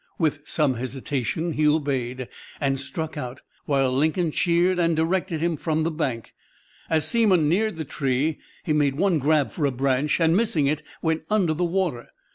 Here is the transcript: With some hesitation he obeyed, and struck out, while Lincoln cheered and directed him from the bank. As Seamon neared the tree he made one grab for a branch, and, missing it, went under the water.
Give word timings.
With 0.17 0.41
some 0.47 0.73
hesitation 0.73 1.51
he 1.53 1.67
obeyed, 1.67 2.27
and 2.59 2.79
struck 2.79 3.17
out, 3.17 3.41
while 3.65 3.91
Lincoln 3.91 4.31
cheered 4.31 4.79
and 4.79 4.95
directed 4.95 5.41
him 5.41 5.55
from 5.57 5.83
the 5.83 5.91
bank. 5.91 6.33
As 6.89 7.05
Seamon 7.07 7.47
neared 7.47 7.75
the 7.77 7.85
tree 7.85 8.39
he 8.63 8.73
made 8.73 8.95
one 8.95 9.19
grab 9.19 9.51
for 9.51 9.67
a 9.67 9.71
branch, 9.71 10.19
and, 10.19 10.35
missing 10.35 10.65
it, 10.65 10.81
went 11.03 11.21
under 11.29 11.53
the 11.53 11.65
water. 11.65 12.07